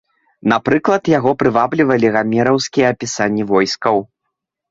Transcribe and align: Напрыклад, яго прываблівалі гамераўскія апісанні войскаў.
Напрыклад, 0.51 1.03
яго 1.17 1.33
прываблівалі 1.41 2.07
гамераўскія 2.17 2.85
апісанні 2.97 3.43
войскаў. 3.51 3.97